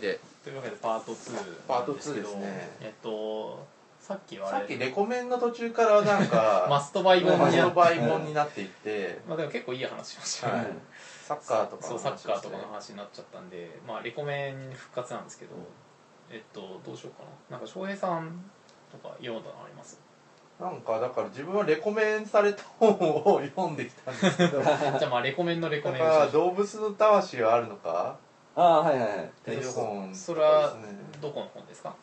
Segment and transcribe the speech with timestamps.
[0.00, 0.20] で。
[0.42, 2.70] というわけでパート2パート2なんですね。
[2.80, 3.66] えっと
[4.00, 10.48] さっきはさっきレコメンの途中からなんか マストバイ本になっマストバイ本になっていって、まあでも結構いい話しました。
[10.48, 10.72] よね、はい。
[11.24, 15.52] サッカーとかそうサッカーとかの話になっちゃったんでまあレコメン復活なんですけど、
[16.30, 17.58] えっとどうしようかな。
[17.58, 18.50] なんか翔平さん
[18.90, 20.00] とか読んだのあります？
[20.58, 24.60] なんかだから自分はレコメンされた本を読んできたんですけど。
[24.98, 28.16] じゃあまあレコメンのレコメン動物の魂はあるのか？
[28.56, 29.24] ああはいはいはい。
[29.24, 30.88] っていう本それはね
[31.20, 31.94] どこの本ですか？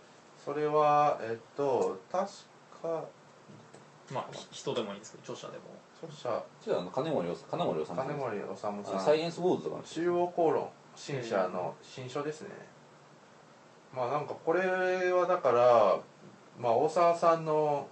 [0.44, 2.28] それはえっと確
[2.82, 3.04] か
[4.12, 5.64] まあひ人でもいいんですけど著者でも。
[6.02, 6.44] 著者。
[6.64, 7.98] じゃあ金森治金森治さん。
[7.98, 8.84] 金森治さん。
[9.00, 12.50] サイエンスウォーズとかの中央公論新社の新書ですね。
[13.94, 16.00] まあなんかこれはだから
[16.59, 17.88] まあ大沢さんの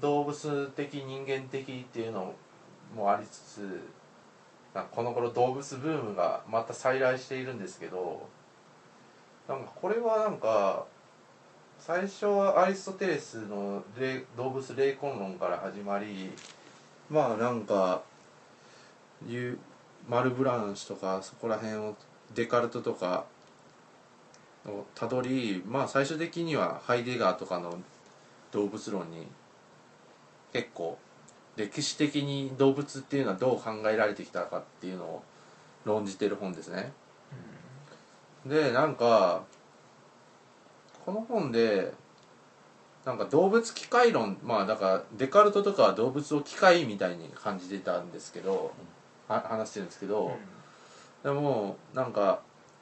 [0.00, 2.34] 動物的人間的っていうの
[2.94, 3.80] もありつつ
[4.84, 8.28] この頃動物ブームがまた再来しているんですけど
[9.48, 10.84] なんかこれはなんか
[11.78, 13.82] 最初はアリストテレスの
[14.36, 16.32] 動物霊根論から始まり
[17.10, 18.02] まあなんか
[20.08, 21.96] マルブランシュとかそこら辺を
[22.34, 23.24] デカルトとか
[24.66, 27.78] をたどりまあ最終的にはハイデガーとかの
[28.52, 29.26] 動物論に
[30.52, 30.98] 結構
[31.56, 35.22] 歴史的に動物っていうのはどう考えられてきたかっていうのを
[35.84, 36.92] 論じてる本ですね。
[38.44, 39.42] でなんか
[41.04, 41.92] この本で
[43.04, 48.72] なんか動物機械論まあだからデカルトとかは動物を機械みたいに感じてたんですけど、
[49.28, 50.36] は話してるんですけど、
[51.22, 52.40] でもなんか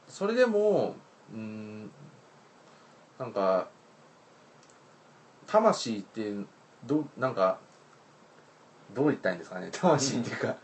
[0.09, 0.97] それでも
[1.33, 1.91] うん
[3.19, 3.69] なんか
[5.47, 6.33] 魂って
[6.87, 7.59] どなんか
[8.93, 9.69] どう言ったらいいんですかね。
[9.73, 10.57] 魂っていうか。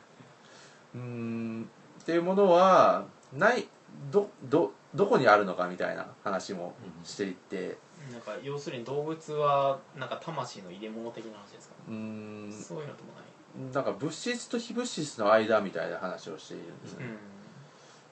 [0.95, 1.69] うん。
[2.01, 3.69] っていうものはない
[4.11, 6.75] どどどこにあるのかみたいな話も
[7.05, 7.79] していって。
[8.11, 12.51] なんか要するに動物はなんか魂の入れ物的な話ですか、うん。
[12.51, 13.75] そういうのともない。
[13.75, 17.05] なんか物質と非物質の間みたいな話をしているんですね、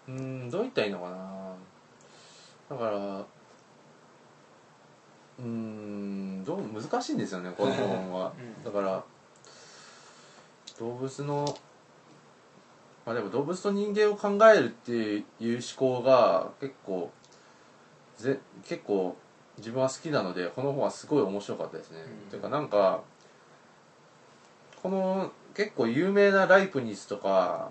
[0.09, 0.51] ううん。
[0.51, 1.55] どう言ったらいいのかな。
[2.69, 3.25] だから
[5.39, 6.45] うん。
[6.45, 8.65] どう難しいんですよねこの本は、うん。
[8.65, 9.03] だから
[10.79, 11.57] 動物の
[13.05, 15.23] まあでも動物と人間を考えるってい
[15.55, 17.11] う思考が結構
[18.17, 19.17] ぜ結構
[19.59, 22.31] 自分は好きなのでこの本はすごい面白かったですね、うん。
[22.31, 23.03] ていうかなんか
[24.83, 27.71] この結構有名なライプニスとか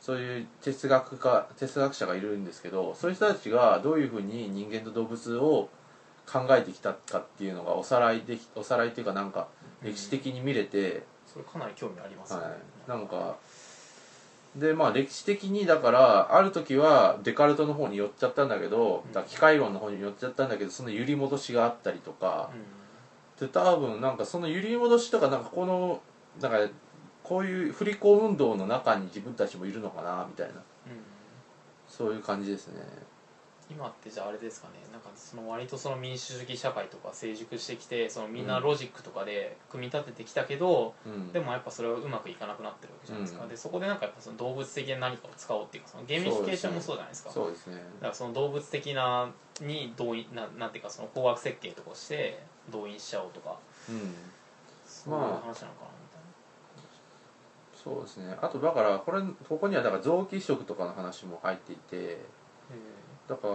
[0.00, 5.68] そういう哲学家哲学者がいるんですけどそういう人たちがどういうふうに人間と動物を
[6.26, 9.48] 考えてきたかっていうのがおさらいできおさらいっていうかなんか
[9.82, 11.02] 歴史的に見れて、
[11.32, 12.54] それかなり興味ありますよね、はい、
[12.88, 13.36] なんか
[14.56, 19.22] でまあ歴史的にだからある時はデカルトの方に寄っちゃったんだけど、うん。
[19.24, 22.50] 機械論の方に寄っちゃったんだけどその揺り戻しがあったりとか、
[23.40, 26.02] で多分なんかその揺り戻しとかなんかこの
[26.38, 26.70] なんか
[27.22, 30.52] こういう振り子運動の中に自分たちもいるのかなみたいな。
[30.52, 30.98] うんうん。
[31.88, 32.82] そういう感じですね
[33.74, 34.74] 今ってじゃああれですかね。
[34.92, 41.32] なんかその割とその民主主義社会とか成熟してきてそのみんなロジックとかで組み立ててきたけど、うん。
[41.32, 43.48] でもやっぱそれはうまくいかなくなってるわけじゃないですか、うん。
[43.48, 47.30] でそこでなんかやっぱその動物的な何かを使おうっていうかそのゲーミフィケーションもそうじゃないですか。
[47.30, 47.76] そうですね。
[47.76, 53.56] だからその動物的なに動員ななんていうかその工学設計とかをして動員しちゃおうとか。
[53.88, 54.14] うん。
[54.84, 56.22] そういう話なのかなみたい
[57.74, 58.36] そうですね。
[58.40, 61.96] あとだからこれここにはだから臓器移植とかの話も入っていて
[62.70, 62.76] な、
[63.32, 63.54] だから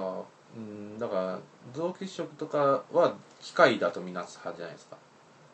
[0.56, 1.40] うんだから
[1.72, 4.98] 臓器移植とかは機械だとみなす派じゃないですか、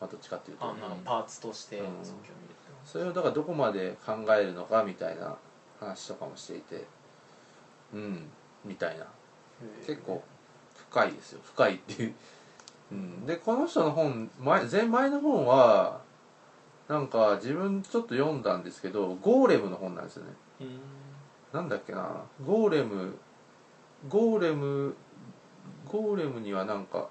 [0.00, 0.64] まあ、どっちかっていうと。
[0.64, 1.84] あなんかパーツとしてうん。
[2.02, 5.36] 臓器を見るってそれをだからどこまで考えるのかみたいな
[5.78, 6.84] 話とかもしていて。
[7.92, 8.30] うん
[8.64, 9.04] みたいな。
[9.86, 10.22] 結構
[10.90, 11.40] 深いですよ。
[11.44, 12.14] 深いっていう、
[12.92, 16.00] うん、でこの人の本前前前の本は
[16.88, 20.30] なんか自分ちょっと読んだんですけどゴーレムの本なんですよね。
[21.52, 22.08] なんだっけな。
[22.44, 23.16] ゴーレム
[24.08, 24.94] ゴーレム
[25.90, 27.08] ゴーレムにはなんか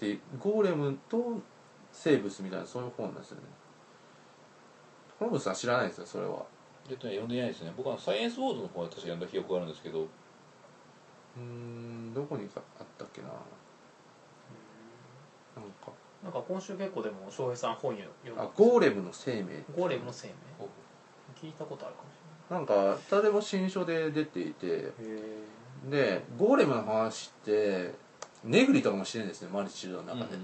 [0.00, 1.40] でゴーレムと
[1.92, 3.42] 生物みたいなそういう本なんですよね。
[5.18, 6.44] 本部さん知らないですよそれは。
[6.88, 7.72] えっとね読んでないですね。
[7.76, 10.02] 僕はサイエンスウォーズの方は確か読んだ記憶があるんですけど。
[10.02, 13.28] うーんどこにかあったっけな。
[13.28, 13.36] なん
[15.84, 15.92] か。
[16.22, 19.64] なんか今週結構でも翔平さん本読んだあゴーレムの生命。
[19.76, 20.34] ゴーレムの生命。
[21.40, 22.09] 聞いたことあるかも。
[22.09, 22.09] し
[22.50, 24.92] なんか誰も新書で出ていて
[25.88, 27.94] でゴーレムの話って
[28.44, 30.38] ネグリとかもしてるんですねマルチシードの中で、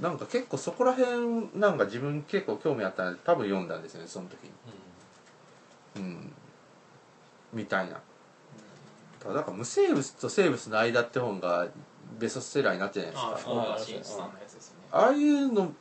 [0.00, 4.50] なんか結構そこら辺なんか自分結構興味あったので多分読んだんですよねその時に。
[5.96, 6.32] うん。
[7.52, 7.92] みたいな。
[7.92, 11.68] だからなんか無生物と生物の間って本が
[12.18, 13.38] ベストセラーになってるじゃないで
[14.04, 14.22] すか
[14.90, 15.72] ああああいうの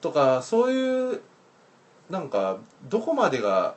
[0.00, 1.20] とかそういう
[2.08, 3.74] なんかどこまでが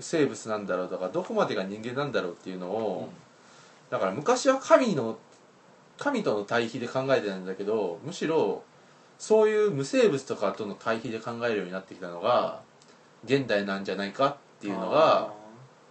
[0.00, 3.10] 生物なんだろうとかどこまでが人間なんだろうっていうのを、
[3.90, 5.18] だから昔は神の
[5.98, 8.62] 神との対比で考えてたんだけどむしろ
[9.18, 12.60] そういう無生物とかとの対比で考えるようになってきたのが
[13.24, 15.32] 現代なんじゃないかっていうのが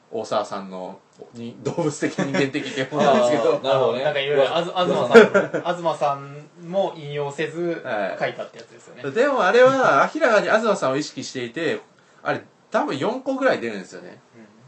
[0.10, 1.00] 大沢さんの
[1.34, 3.60] に動物的人間的っていうものなんですけど。
[3.60, 4.04] なるほどね。
[4.04, 11.82] なんかいろいろあず東さん 東さんも引用せずはい書いたってやつですよね、でもあれは明らかに東さんを意識していて
[12.24, 12.42] あれ
[12.72, 14.20] 多分4個ぐらい出るんですよね。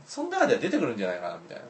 [0.05, 1.63] その中では出てくるんじゃないかなみたいな。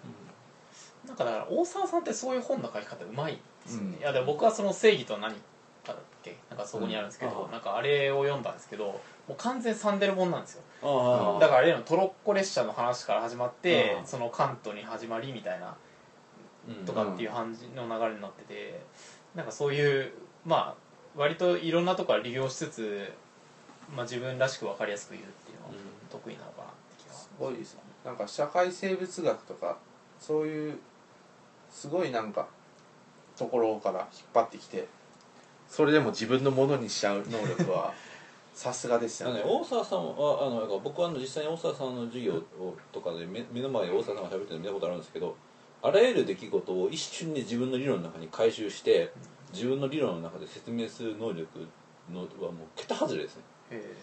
[1.07, 4.01] なんかだから大沢さんってそういう本の書き方うまいですよね、うん。
[4.01, 5.39] いやでも僕はその正義とは何か
[5.87, 6.37] だっけ？
[6.49, 7.51] なんかそこにあるんですけど、うん。
[7.51, 10.61] なんかあれを読んだんですけどもう完全サンデル本なんですよ。
[10.83, 14.07] ああだから例のトロッコ列車の話から始まって、うん。
[14.07, 15.75] その関東に始まりみたいな
[16.67, 16.85] うん。
[16.85, 18.81] とかっていう感じの流れになってて、
[19.33, 20.13] なんかそういう
[20.45, 20.81] まあ
[21.15, 23.11] 割といろんなとこから利用しつつ、
[23.95, 25.23] まあ、自分らしく分かりやすく言う。
[25.23, 25.48] って
[26.09, 29.77] 得意なのかなって気がすごいですなんか社会生物学とか
[30.19, 30.79] そういう
[31.69, 32.47] すごいなんか
[33.37, 34.87] ところから引っ張ってきて
[35.67, 37.93] それでも自分のものにしちゃう能力は
[38.53, 39.41] さすがですあよね。
[39.45, 45.35] 大沢さんはあの僕はあの実際に大沢さんの授業をとかで目目の前で大沢さんが喋ってるの見たことあるんですけど
[45.81, 49.13] あらゆる出来事を一瞬で自分の理論の中に回収して
[49.53, 51.47] 自分の理論の中で説明する能力
[52.11, 53.43] のはもう桁外れですね。
[53.71, 53.95] へ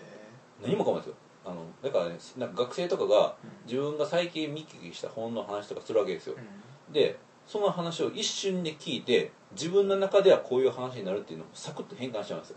[0.62, 1.14] 何もかもですよ
[1.46, 3.34] あのだからねなんか学生とかが
[3.64, 6.34] 自分が最近見聞きした本の話とかするわけですよ。
[6.36, 6.42] え
[6.88, 6.92] うん。
[6.92, 12.56] でその話を一瞬で聞いて自分の中ではこういう話になるっていうのをサクッと変換しちゃうんですよ。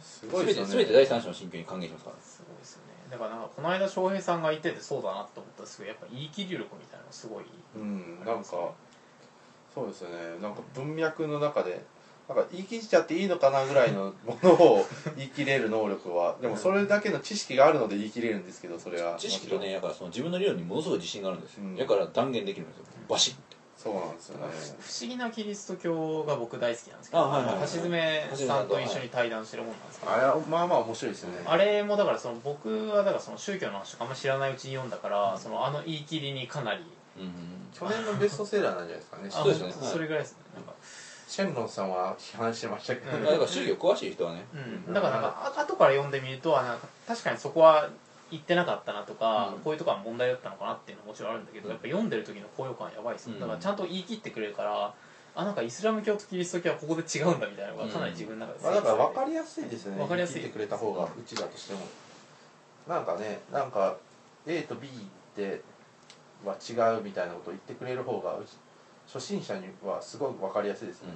[0.00, 0.70] すごいですよね。
[0.70, 2.16] 全て全て第三者の心境に還元しますから。
[2.20, 2.90] すごいですよね。
[3.10, 7.44] だからなんかこの間翔平さんが言っててそうだなと思ったんですけどやっぱ言い切り力みたいなのすごい
[7.76, 8.44] うんなんか
[9.72, 10.16] そうですよね。
[10.42, 11.84] なんか文脈の中で
[12.30, 14.86] なんか言い切っちゃっていいのかなぐらいのものを
[15.16, 16.36] 言い切れる能力は。
[16.40, 19.16] でもそれだけの知識があるので言い切れるんですけどそれは。
[19.16, 21.76] 知識とねだからその自分の理論にものすごい自信があるんですよ、うん。
[21.76, 22.84] だから断言できるんですよ。
[23.08, 23.40] バシッて。
[23.76, 24.44] そうなんですよね。
[24.78, 27.62] 不思議なキリスト教が僕大好きなんですけどあはいはいはい。
[27.62, 30.12] 橋爪さんと一緒に対談してるもんなんですけど。
[30.12, 31.42] あれはまあまあ面白いですよね。
[31.44, 36.84] あれもだからその僕はだからその宗教の話とかあんま知らないうちに読んだから、そのあの言い切りにかなり
[37.16, 37.60] うんうん。
[37.72, 39.28] 去年のベストセラーなんじゃないですかね。
[39.28, 39.72] あそうですね。
[39.80, 40.38] それぐらいですね。
[40.54, 40.74] なんか
[41.30, 43.24] シェンロンさんは批判してましたけど、うん。
[43.24, 44.44] だから宗教詳しい人はね、
[44.86, 47.88] うん、だからなんかあ後から読んでみるとあなんか確かにそこは
[48.32, 49.60] 言ってなかったなとか、うん。
[49.60, 51.70] こういうとこは問題だったのかなっていうのももちろんあるんだけど、うん。
[51.70, 53.40] やっぱ読んでる時の高揚感やばいですよ、うん。
[53.40, 54.92] だからちゃんと言い切ってくれるから
[55.36, 59.98] あなんかイスラム教とキリスト教はここで違うんだみたいなのがかなり自分の中でまあ、だから分かりやすいですよね。
[59.98, 60.42] 分かりやすい。
[60.42, 61.80] 聞いてくれた方がうちだとしても。
[62.88, 63.96] なんかねなんか
[64.46, 64.90] A と B っ
[65.36, 65.60] て
[66.44, 68.56] は違うみたいなことを言ってくれる方がうち
[69.12, 71.08] 初心者にはすごく分かりやすいですね、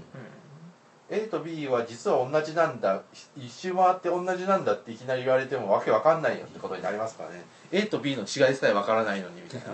[1.10, 3.02] う A と B は実は同じなんだ。
[3.36, 7.44] 一周回って同じなんだっていきなり言われてもわけわかんないよってことになりますからね。
[7.70, 9.66] A と B の違いさえわからないのにみたいな。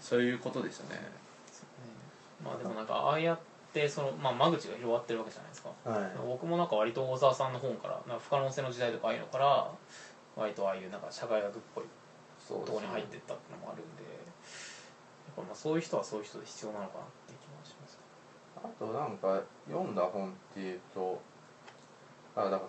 [0.00, 0.96] そういうことですよね。
[2.42, 3.38] んまあでもなんかああやっ
[3.74, 5.70] てその、まあ、間口が広がってるわけじゃないですか。
[5.84, 6.10] はい。
[6.26, 9.70] 僕もなんか割と大沢さんの本から不可能性の時代とかああいうのから
[10.36, 11.84] 割とああいうなんか社会学っぽい
[12.48, 14.09] ところに入ってったっていうのもあるんで
[15.40, 17.98] やっぱまあそういう人はそういう人で必要なのかなって気もします。
[18.56, 21.20] あとなんか読んだ本っていうと
[22.36, 22.60] あだから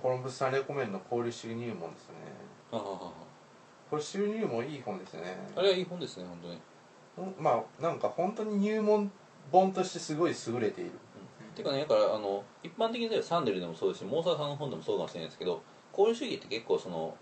[0.00, 2.14] コロンブスさんレコメンの交流主義入門ですね。
[2.72, 2.80] ああ
[3.90, 5.36] これ収入もいい本ですね。
[5.54, 6.60] あれはいい本ですね本当に。
[7.16, 9.10] ほんまあなんか本当に入門
[9.52, 10.92] 本としてすごい優れている。
[11.54, 15.62] ていうかねだからあの一般的に言えばサンデルでもそうですしモーサーさんの本でもそうかもしれないですけど
[15.96, 17.16] 交流主義って結構その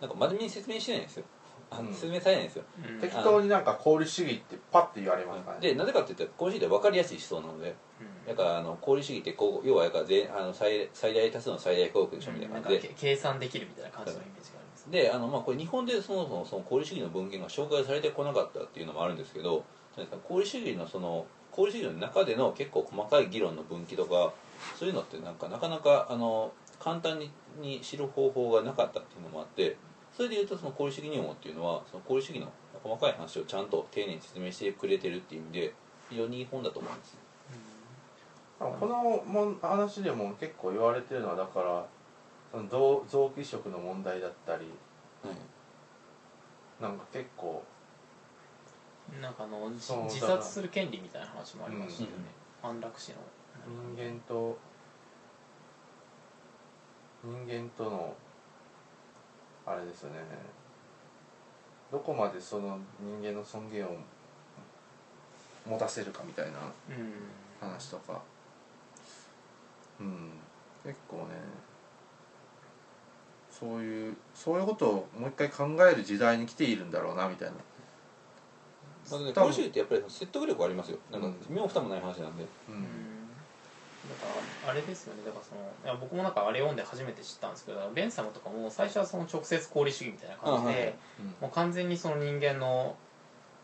[0.00, 1.24] なんか真面目に説明しないんですよ
[1.70, 3.00] あのうん説明されないんですよ、うん。
[3.00, 5.68] 適当になんか交流主義ってパッて言われますからね。
[5.68, 7.74] でなぜかって言ったら交流主義って分かりやすい思想なので
[8.26, 19.64] だからあの交流主義ってこう要はだから全あの最最大多数の最大幸福でしょみたいな感じで、計算できるみたいな感じのイメージがありますであの、まあ、これ日本でそもそもその交流主義の文献が紹介されてこなかったっていうのもあるんですけど
[19.96, 24.32] なんですか交流主義のその交流主義の中での結構細かい議論の分岐とか
[24.78, 29.76] そういうのってなんかなかなかあの簡単にに知る方法がなかったっていうのもあって
[30.16, 32.52] それでいうとその交流主義入門っていうのはその交流主義の
[32.82, 35.74] 細かい話をちゃんと丁寧に説明してくれてるっていう意味で
[36.10, 37.16] 非常にいい本だと思います
[38.58, 41.86] このもん話でも結構言われてるのはだから
[42.52, 44.66] その臓臓器移植の問題だったり
[45.22, 45.36] はい。
[46.80, 47.62] なんか結構
[49.20, 52.14] なんかあの自殺する権利みたいな話もありましたよね、
[52.62, 53.16] 安楽死の。
[53.96, 54.56] 人間と
[57.22, 58.14] 人間との
[59.70, 60.20] あれですよね。
[61.92, 63.96] どこまでその人間の尊厳を
[65.66, 66.58] 持たせるかみたいな
[66.88, 67.68] うん。
[67.68, 68.20] 話とか。
[70.00, 70.30] うん。
[70.84, 71.22] 結構ね
[73.50, 77.54] そういうそういうことをもう一回考える時代に来ているんだろうなみたいな。
[79.10, 80.98] まあね、ってやっぱり説得力ありますよ。
[81.10, 81.36] なんかうん。
[81.48, 83.09] 身も蓋もない話なんで、ううん
[84.66, 85.22] あれですよね。
[85.24, 90.94] だからそのいや僕もなんかあれ読んで初めて知ったんですけどベンサムとかも最初はその直接功利主義みたいな感じで、あはいはい。
[91.40, 92.96] もう完全にその人間の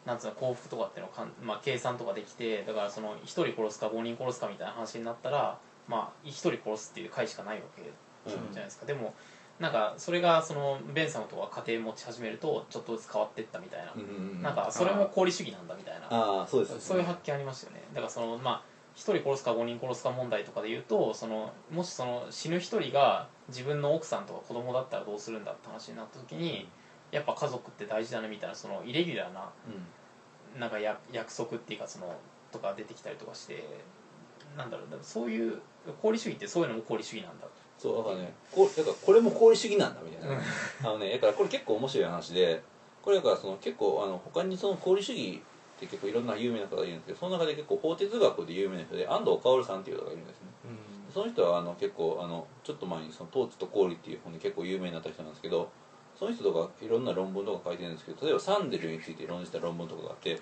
[0.04, 7.82] なんつうの幸福とかっていうのをかん、まあ、計算とかできてだからその1人殺すか5人殺すかみたいな話になったらまあ1人殺すっていう回しかないわけ
[8.30, 9.14] じゃないですか、でも
[9.58, 14.42] なんかそれがそのベンサムとか家庭持ち始めるとちょっとずつ変わっていったみたいな、うんうんうん。
[14.42, 16.06] なんかそれも功利主義なんだみたいな。
[16.10, 16.82] ああそうですよね。
[16.82, 17.82] そういう発見ありますよね。
[17.94, 26.68] だからそのまあ1人殺すか5人殺すか問題とかで言うとそのもしその死ぬ1人が自分の奥さんとか子供だったらどうするんだって話になった時に
[27.12, 30.60] やっぱ家族って大事だねみたいなそのイレギュラーなうん。
[30.60, 32.14] なんかや約束っていうかその
[32.50, 33.62] とか出てきたりとかして
[34.56, 35.60] なんだろうそういう
[35.98, 37.46] 功利主義ってそういうのも功利主義なんだ。
[37.78, 40.40] そうだからねこうだからこれも功利主義なんだみたいな、
[40.82, 42.62] あのねだからこれ結構面白い話で
[43.02, 45.42] これだからその結構あの他にその功利主義
[45.76, 50.46] って結構いろんな有名な方がいるんですけどその中で結構法哲学で有名な人で安藤薫さんっていう方がいるんですね。
[51.12, 55.70] その人はあの結構あのちょっと前にその「統治と公理」っていう本で結構有名になった人なんですけど
[56.18, 60.38] その人とかいろんな論文とか書いてるんですけど例えばサンデルについて論じた論文とかがあって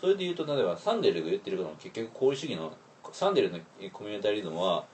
[0.00, 2.72] それで言うと例えばサンデルが言ってることも結局功利主義の
[3.12, 3.58] サンデルの
[3.92, 4.84] コミュニタリズムは、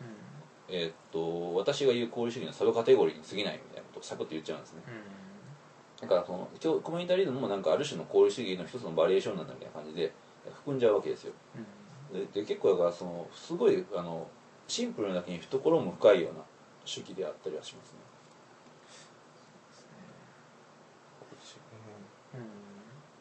[0.69, 4.83] えーっと私が言う功利主義のサブカテゴリーに過ぎないみたいなことをサクッと言っちゃうんですね
[6.01, 10.13] だからその一応コミュニタリズムもなんかある種の功利主義の一つのバリエーションなんだみたいな感じで
[10.55, 11.33] 含んじゃうわけですよ。
[12.13, 14.27] でで結構だからそのすごいあの
[14.67, 16.41] シンプルなだけに懐も深いような
[16.85, 17.99] 主義であったりはしますね。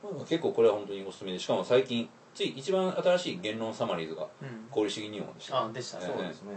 [0.02, 4.28] まあ結構これは本当におすすめでしかも最近つい一番新しい言論サマリーズが
[4.72, 6.54] 功利主義入門でした、あでしたねそうですね。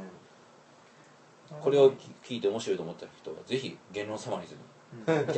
[1.60, 4.60] これを聞いて面白いと思った人はぜひ言論サマリーズに
[4.92, 5.32] みたいな。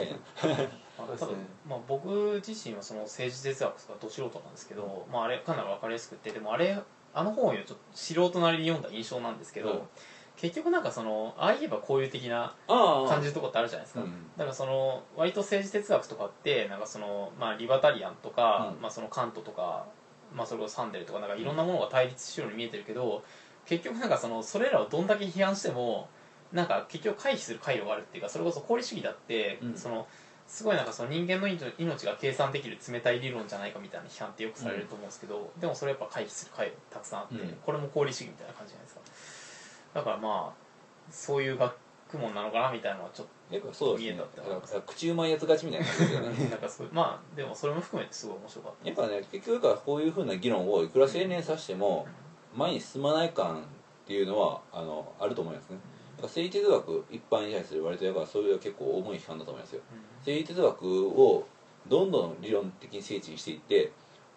[0.98, 1.36] ま あ、多分、
[1.68, 6.78] まあ、僕自身はその政治哲学とかど素人なんですけど、まあ、あれかなり分かりやすくてでもあれ
[7.12, 9.88] あの本をちょっと素人なりに読んだ印象なんですけど、うん。
[10.36, 14.30] 結局なんかそのああ言えばこういう的なあ感じるとこってあるじゃないですか、うん。
[14.36, 19.86] だからその割と政治哲学とかってなんかその、まあ、リバタリアンとか、うんまあ、そのカントとか、
[20.34, 23.22] まあ、それこそサンデルとかなんかいろんなものが対立してるように見えてるけど
[23.64, 26.08] 結局なんかそのそれらをどんだけ批判しても
[26.54, 29.74] なんか結局回避する回路があるっていうかそれこそ功利主義だって、うん。
[29.76, 30.06] その
[30.46, 37.48] すごいなんかその人間の命命が計算できる冷たい理論じゃないかみたいな批判ってよくされると思うんですけど、でもそれやっぱ回避する回路たくさんあって、うん。
[37.64, 40.00] これも功利主義みたいな感じじゃないですか。
[40.00, 40.64] だからまあ
[41.10, 41.74] そういう学
[42.12, 44.12] 問なのかなみたいなのはちょっやっぱそうですね。
[44.12, 46.36] 見えたってだから口うまいやつ勝ちみたいな感じですよね。
[46.36, 48.88] となんかそうまあでもそれも含めてすごい面白かった。
[48.88, 52.06] やっぱね結局こういうふうな議論をいくら青年さしても
[52.54, 55.78] 前に進まない感っていうのはあのあると思いますね
[56.22, 59.80] 政治哲学一般に対する割とやっぱそういう結構重い批判だと思いますよ。
[60.20, 61.46] 政治哲学を
[61.88, 63.92] どんどん理論的に精緻にしていって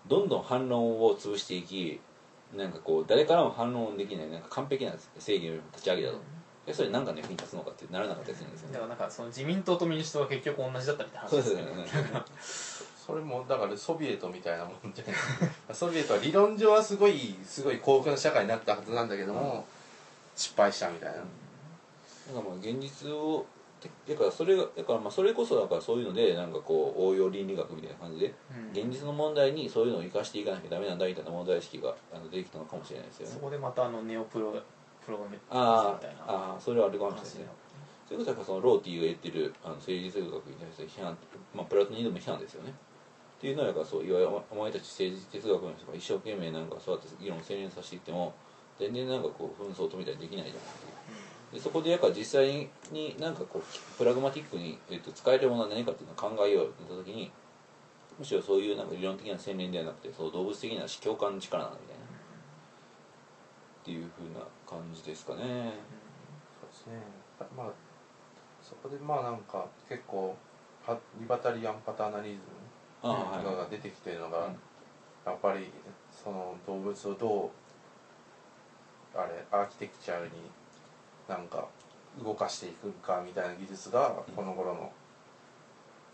[0.08, 2.00] どんどん反論を潰していき
[2.56, 6.20] なんかこう誰からも反論できないなんか完璧な正義を立ち上げたと。
[6.66, 8.74] でそれ何かの役に立つのかってならなかったりするんですよね。
[8.74, 11.66] だからなんかその自民党と民主党は結局同じだったみたいな話ですすよね。
[11.66, 11.88] ね
[13.08, 15.14] それもだからソビエトみたいなもんじゃな
[15.72, 19.66] いソビエトは理論上はすごいすごい幸福な社会になったはずなんだけども、
[20.36, 21.24] 失敗したみたいな、
[22.34, 23.46] なんかまあ現実を
[24.08, 28.34] だからそれがだからまあそれこそだからそういうのでなんかこう応用倫理学みたいな感じで
[28.76, 28.90] うん。
[28.90, 33.34] 現実の問題にそういうのを生かしていかなきゃダメなんだみたいな問題意識があの出てきたのかもしれないですよね。
[33.34, 34.54] そこでまたあのネオプロ
[35.06, 36.24] プログラムあみたいな。
[36.26, 37.46] あああそれはあるかもしれないですね。
[37.46, 37.68] 話になって
[38.08, 41.18] それこそやっぱそのローティーが言ってるあの政治哲学に対する批判、
[41.54, 42.72] まあ、プラトニズム批判ですよね。
[42.72, 48.34] っていうのはやっぱそういわゆるお前たち政治哲学の人が一生懸命なんかそうやって議論を精錬させていっても
[48.80, 57.32] 全然なんかこう紛争を止めたりできないじゃんっていうでそこでやっぱ実際になんかこうプラグマティックに、えっと使えるものは何かっていうのを考えようとった時に
[58.20, 62.08] むしろそういうなんか理論的な洗練ではなくてその動物的な共感の力なんだみたいなっ
[63.86, 65.40] ていうふうな感じですかね。
[66.60, 67.02] そうですね。
[67.56, 67.72] まあ
[68.62, 70.36] そこでまあなんか結構
[70.86, 72.40] はリバタリアンパターナリズ
[73.04, 73.14] ム
[73.56, 74.56] が出てきてるのが、うん
[75.28, 75.70] やっぱり
[76.10, 77.52] その動物をど
[79.14, 80.30] うあれアーキテクチャに
[81.28, 81.68] なんか
[82.24, 84.34] 動かしていくかみたいな技術がうん。
[84.34, 84.92] この頃の思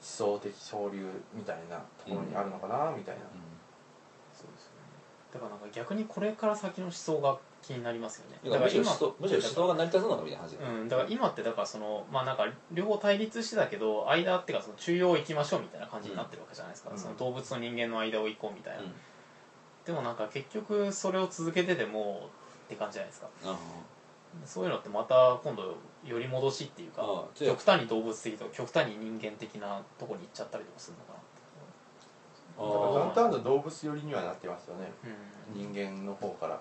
[0.02, 3.22] 想的潮流みたいなところにあるのかなみたいな、
[4.34, 4.84] そうですよね。
[5.34, 8.38] だからなんか逆にこれから先の思想が気になりますよね。
[8.44, 16.98] うん、だからむしろ思想むしろ思想が成り立つのかみたいな話で、うん、だから今ってだからそのまあなんか両方対立してたけど間っていうかその中央行きましょうみたいな感じになってるわけじゃないですか、うん。
[17.00, 18.92] その動物と人間の間を行こうみたいな、うん。
[19.86, 22.30] でもなんか結局それを続けてても
[22.66, 23.28] って感じじゃないですか。
[23.46, 23.58] あ
[24.46, 31.20] そういうのってまた今度より戻しっていうか極端に動物的とか極端に人間的なとこに行っちゃったりとかするのかな
[32.58, 34.92] あだからだんだんと動物寄りにはなってますよね。
[35.56, 35.74] うん。
[35.74, 36.60] 人間の方から。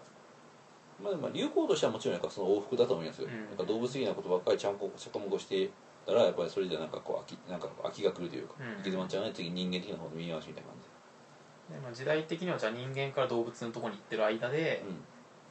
[1.02, 3.46] まあ、まあ流行としてはもちろんなんかその往復だと思いますよ、うん。
[3.48, 5.70] なんか動物的なことばっかりちゃんこちゃかもこして
[6.06, 8.66] たらやっぱりそれでなんかこう飽きなんか飽きが来るというか、うん。
[8.66, 14.94] 行き詰まっちゃうね次人間的な方の見回しみたいな感でまあ時代的にはじゃあ人間から動物のとこに行ってる間で、じ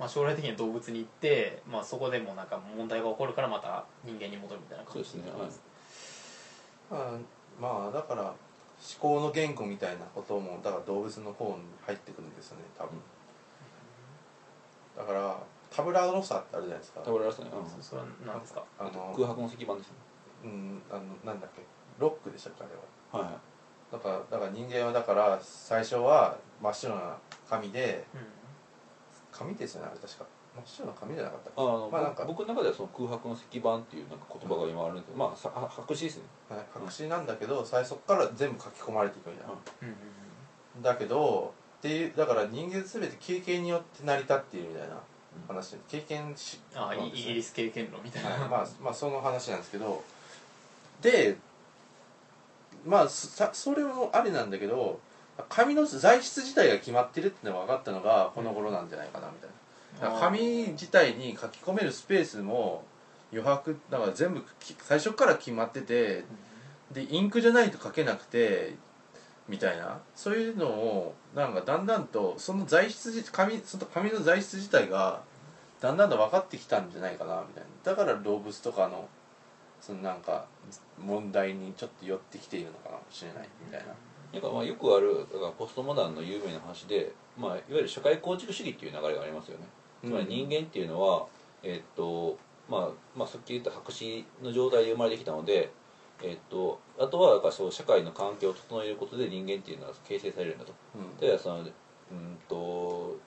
[0.01, 5.31] まあ、将来的には動物に行って、まあ、そこでもなんか問題が起こるからまた人間に戻るみたいな感じそうですね。
[6.89, 7.61] はい。
[7.61, 8.33] まあまあだから思
[8.99, 11.53] 考の言語みたいなこともだから動物の方に
[11.85, 12.99] 入ってくるんですよね多分、
[14.97, 15.37] だから
[15.69, 17.01] タブラロサってあるじゃないですか。
[17.01, 18.63] うん食べられましたね、そそれは何ですか？
[18.79, 19.93] あの空白の石板ですね。
[20.45, 21.61] うんあのなんだっけ？
[21.99, 23.25] ロックでしたっけあれは。
[23.25, 23.41] はいはい。
[23.91, 27.17] だからだから人間はだから最初は真っ白な
[27.49, 28.21] 紙でうん
[29.31, 30.25] 紙ですよねあれ確か。
[30.53, 31.61] 真っ白な紙じゃなかったっけ？
[31.61, 36.23] あの、まあなんか僕の中ではその空白の石板っていうなんか言葉が今あるんですけど、まあさは白紙ですね。
[36.49, 39.87] はい、白紙なんだけど最初から全部書き込まれていくみたいな、うん。
[39.87, 44.95] うんだけどっていうだから人間全て経験によって成り立っているみたいな
[45.47, 45.75] 話。
[45.87, 50.03] 経験しああイイギリス経験論みたいな、はい、まあまあその話なんですけど。
[51.01, 51.37] で
[52.85, 54.99] まあさそれもありなんだけど
[55.49, 60.19] 紙の材質自体が決まってるってのが分かったのがこの頃なんじゃないかなみたいな。
[60.19, 62.83] 紙自体に書き込めるスペースも
[63.31, 66.23] 余白だから全部き最初から決まってて
[66.91, 68.75] でインクじゃないと書けなくて
[69.47, 69.99] みたいな。
[70.15, 75.21] そういうのをなんかだんだんとその材質自紙その紙の材質自体が
[75.79, 77.69] だんだんと分かってきたんじゃないかなみたいな。
[77.83, 79.07] だから動物とかの
[79.79, 80.45] そのなんか
[80.99, 83.93] 問題にちょっと寄ってきているのかもしれないみたいな
[84.33, 89.65] なんかまあよくあるだからポストモダンの有名な話で、まあ、いわゆる社会構築主義っていう流れがありますよね。
[90.03, 91.25] つまり人間っていうのは、
[91.63, 92.37] えっと
[92.69, 95.71] まあ、まあさっき言った白紙の状態で生まれてきたので、
[96.23, 100.73] えっとあとはだからそう社会の環境を整えることで人間っていうのは形成されるんだと。
[100.95, 101.19] うん。
[101.19, 103.17] 例えばそのうんと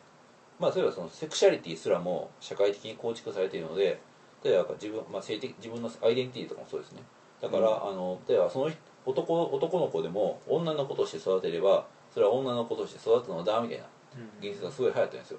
[0.58, 4.00] まあ例えばそのセクシャリティすらも社会的に構築されているので
[4.42, 7.02] 例えば自分、まあ、性的自分のアイデンティティとかもそうですね。
[7.40, 7.74] だから、うん。
[7.74, 13.84] あの例えばその人男男の子でも女の子として育てればそれは女の子として育つのだみたいな
[14.16, 14.48] うん。
[14.48, 15.38] 現実がすごい流行ってるんですよ。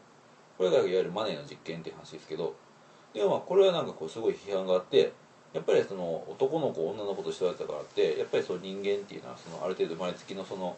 [0.58, 2.54] これがいわゆるマネーの実験っていう話ですけど。
[3.14, 5.14] でもまあこれはなんかこうすごい批判があって
[5.54, 10.76] やっぱりその男の子女の子として育てたからってやっぱりその人間っていうのはそのある程度生まれつきのその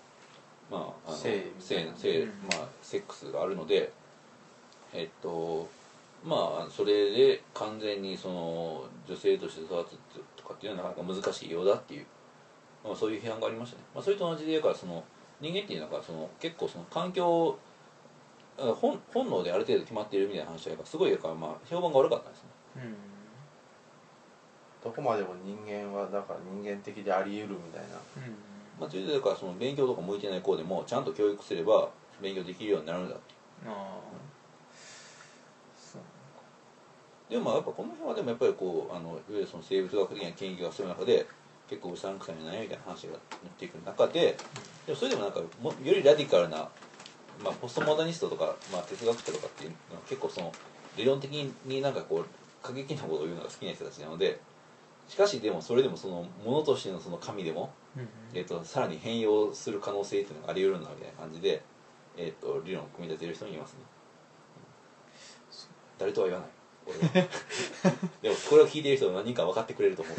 [0.69, 2.27] まああの性性性うん。
[2.27, 3.91] まあセックスがあるので
[4.93, 5.67] えっと
[6.23, 9.97] まあそれで完全にその女性として育つ
[10.35, 12.05] とかっていうのはなかなか難しいようだっていう、
[12.87, 15.03] まあ、そういう批判がありましたね、まあ、それと同じで言うからその
[15.39, 17.57] 人間っていうのがその結構その環境
[18.57, 22.49] あ本本能である程度決まっているみたいな話はやっぱすごいだからまあ評判が悪かったんですね。
[22.77, 22.95] うん。
[24.83, 27.87] どこまでも人間はだから人間的であり得るみたいな。
[28.17, 28.33] うん。
[28.79, 31.89] まあ、それでだからその勉強とか向いてない子でもちゃんと教育すれば
[32.21, 33.23] 勉強できるようになるんだって
[33.67, 33.99] ああ。
[35.75, 36.01] そう
[37.29, 41.25] でもまあやっぱこの辺はでもやっぱりこうあのいわゆるその生物学的な研究がする中で
[41.69, 43.21] 結構うさんくさいんじゃないみたいな話がなっ
[43.57, 44.37] ていく中で
[44.85, 46.69] でもそれでもなんかもよりラディカルな、
[47.43, 50.51] まあ、ポストモダニストとか、まあ、哲学者とかっていうのは結構その
[50.95, 54.39] 理論的になんかこう過激なことを言うのが好きな人たちなので
[55.07, 61.63] しかしでもそれでもそのものとしてのその神でも、うんえっとさらに変容する可能性っていうのがあり得るんだみたいな感じで、
[62.17, 63.79] えっと理論を組み立てる人もいますね。
[65.97, 66.49] 誰とは言わない。
[66.85, 67.27] 俺は。
[68.21, 70.15] でもこれを聞いている人は何人か分かってくれると思う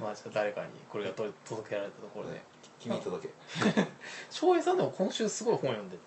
[0.00, 2.40] まあじゃあ誰かにこれがと届けられたところで。
[2.80, 3.34] 君に届け。
[4.30, 5.98] 翔平さんでも今週すごい本読んで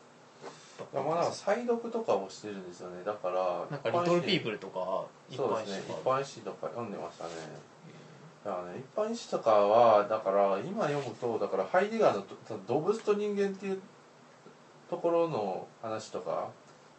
[0.91, 3.03] たまあなんか再読とかをしてるんですよね。
[3.03, 5.83] だからなんかリトルピープルとか一そうですね。
[5.83, 7.29] 般紙とか一般誌とか読んでましたね。
[8.43, 13.81] だからね一般誌とかはだから今読むとだからハイデガーの動物と人間っていう
[14.89, 16.49] ところの話とか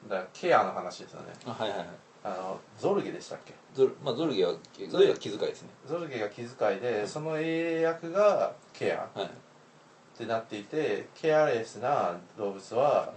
[0.09, 1.33] だからケアの話ですよね。
[1.47, 1.89] あはいはいはい
[2.25, 3.53] あのゾルゲでしたっけ？
[3.75, 4.55] ゾル,、まあ、ゾルゲは
[4.89, 5.69] ゾルゲは気遣いですね。
[5.87, 9.27] ゾルゲが気遣いでその英訳がケアはい。
[9.27, 9.29] っ
[10.17, 13.13] てなっていてケアレスな動物は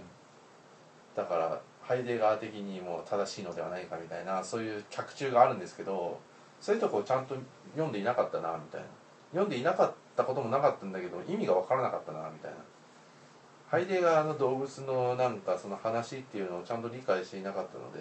[1.16, 6.20] だからハイデガー的にも正しいのではないかみたいなそういう脚注があるんですけど
[6.60, 7.34] そういうとこをちゃんと
[7.72, 8.86] 読んでいなかったなみたいな。
[9.32, 12.56] 読んでいなかったこともなかったんだけど意味が分からなかったなみたいな。
[13.70, 18.00] ハイデガーの動物のなんかその話っていうのをちゃんと理解していなかったので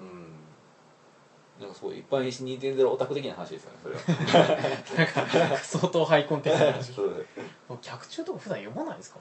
[0.00, 0.32] うん。
[1.60, 5.58] なんかすごい一般誌2.0オタク的な話ですよねそれは。
[5.58, 6.92] 相当ハイコンテンツな話。
[6.92, 7.26] そうで
[7.80, 9.20] 脚注とか普段読まないですか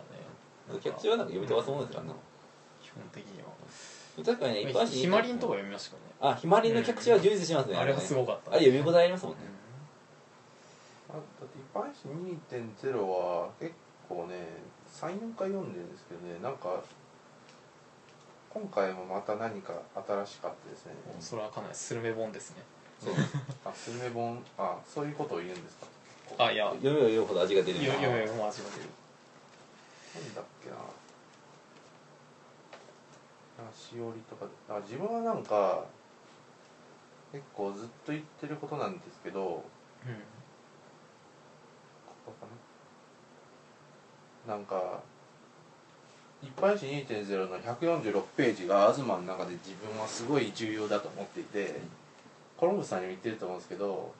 [0.70, 0.80] らね。
[0.82, 2.14] 客中はなんか読み飛ばすものですからね。
[2.82, 3.50] 基本的には。
[4.26, 6.12] 確かにね一般ひまりんとか読みましたけどね。
[6.22, 7.76] あひまりんの客中は充実しますね。
[7.76, 8.52] あれはすごかった。
[8.52, 9.40] あれ読み応えありますもんね。
[11.10, 13.74] あだって一般紙2.0は結
[14.08, 14.48] 構ね
[14.88, 16.82] 34回読んでるんですけどねなんか
[18.54, 20.94] 今回もまた何か新しかったですね。
[21.16, 22.58] うんそれはかなりスルメ本ですね。
[23.00, 23.14] そう。
[23.66, 24.44] あスルメ本？
[24.58, 25.88] あそういうことを言うんですか？
[26.38, 26.70] あいや。
[26.70, 27.94] 読めば読むほど味が出るよ。
[27.94, 28.90] 読めも味が出る。
[30.16, 30.76] なんだっけな。
[30.76, 30.80] あ
[33.74, 34.46] しおりとか。
[34.70, 35.86] あ自分はなんか
[37.32, 39.64] 結構ずっと言ってることなんですけどこ
[42.26, 42.46] こか
[44.48, 44.56] な。
[44.56, 45.00] なんか
[46.44, 51.80] 一般紙2.0の146ページが東の中で自分はすごい重要だと思っていて
[52.58, 54.12] コロンブスさんにも言ってると思うんですけど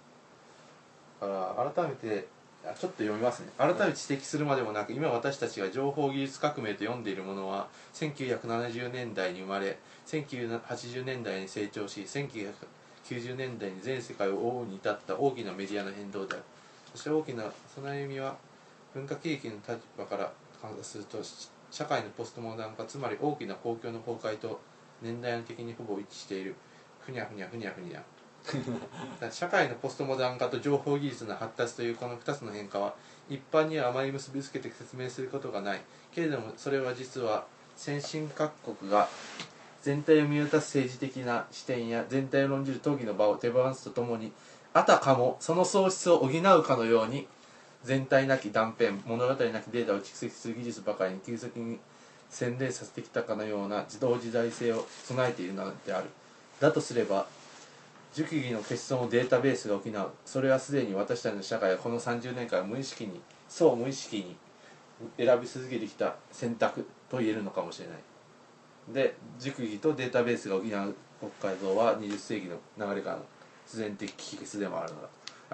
[1.20, 2.28] だから改めて
[2.64, 3.50] あちょっと読みますね。
[3.58, 16.44] 改めて指摘するまでもなく今私たちが情報技術革命と読んでいるものは1970年代に生まれ1980年代に成長し1990年代に全世界を覆うに至った大きなメディアの変動である。
[16.94, 18.36] そして大きなその歩みは
[18.94, 20.32] 文化景気の立場から
[20.62, 21.18] 観察すると
[21.72, 24.60] 社会のポストモダン化つまり大きな公共の崩壊と
[25.02, 26.56] 年代的にほぼ一致している。
[27.00, 28.04] ふにゃふにゃふにゃふにゃ。
[29.32, 32.96] 社会のポストモダン化と情報技術の発達というこの2つの変化は
[33.30, 35.82] 一般にはあまり結びつけて説明することがない。
[36.12, 39.08] けれどもそれは実は先進各国が
[39.82, 44.32] 全体を見渡す政治的な視点や全体を論じる討議の場を手放すとともに
[44.74, 47.28] あたかもその喪失を補うかのように
[47.84, 51.80] 全体なき断片物語なきデータを蓄積する技術ばかりに急速に
[52.30, 56.08] 洗練させてきたかのような自動自在性を備えているのである。
[56.60, 57.28] だとすれば
[58.14, 64.36] 熟議の欠損をデータベースが補うそれはすでに私たちの社会はこの30年間無意識にそう無意識に
[65.18, 67.98] 選び続けてきた選択と言えるのかもしれない。
[68.94, 70.66] で熟議とデータベースが補う
[71.20, 73.26] 国会像は20世紀の流れからの
[73.66, 75.08] 必然的危機でもあるのだ。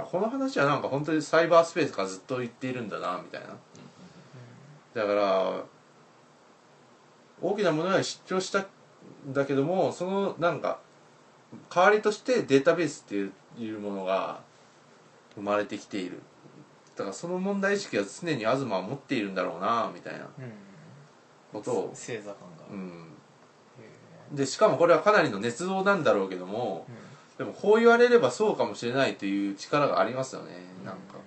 [0.03, 3.47] この話はなんか本当にサイバースペースからずっと言っているんだなみたいな。
[4.93, 5.63] だから
[7.41, 8.65] 大きなものは出張したん
[9.33, 10.79] だけどもそのなんか
[11.69, 13.15] 代わりとしてデータベースって
[13.61, 14.41] いうものが
[15.35, 16.21] 生まれてきている。
[16.95, 20.27] だからその問題意識は常に東は持っているんだろうなみたいな。
[20.39, 20.67] うん
[21.51, 23.07] ことを、星座感が、うん、
[24.33, 26.91] へでしかもこれはかなりの捏造なんだろうけどもえ
[27.37, 31.19] でもこう言われればそうかもしれないという力がありますよねなんか、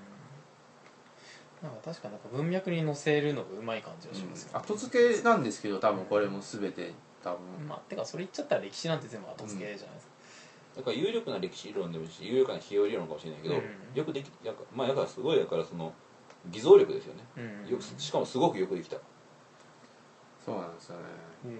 [1.62, 4.60] なんか確かなんか文脈に載せるのがうまい感じがしますよ、うん。
[4.60, 6.92] 後付けなんですけど多分これも全て
[7.22, 10.12] 多分、まあてかそれ言っちゃったら歴史なんて全部後付けじゃないですか、
[10.78, 13.62] だから有力な歴史理論でもいいし有力な費用理論かもしれないけど、うん。
[13.94, 15.92] よくできやかまあだからすごいだからその
[16.50, 17.70] 偽造力ですよね、うん。
[17.70, 18.96] よくしかもすごくよくできた。
[20.44, 21.02] そうなんですよね。
[21.46, 21.58] へえ